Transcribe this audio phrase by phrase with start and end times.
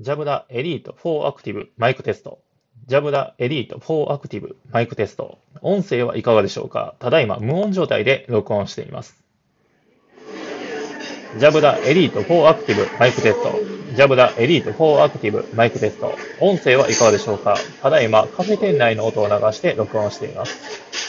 [0.00, 2.40] ジャブダエリート4アクティブマイクテスト。
[2.88, 5.38] ジャブダエリート4アクティブマイクテスト。
[5.62, 6.96] 音声はいかがでしょうか？
[6.98, 9.22] ただいま無音状態で録音しています。
[11.38, 13.52] ジャブダエリート4アクティブマイクテスト。
[13.94, 16.12] ジャブダエリート4アクティブマイクテスト。
[16.40, 17.56] 音声はいかがでしょうか？
[17.80, 20.92] ただいまカフェ店内の音を流して録音しています。